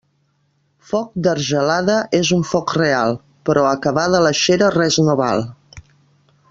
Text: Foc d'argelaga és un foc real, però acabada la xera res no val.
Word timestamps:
Foc 0.91 1.11
d'argelaga 1.27 1.97
és 2.21 2.31
un 2.37 2.41
foc 2.53 2.73
real, 2.79 3.15
però 3.51 3.69
acabada 3.75 4.23
la 4.29 4.35
xera 4.43 4.75
res 4.81 4.99
no 5.09 5.19
val. 5.25 5.47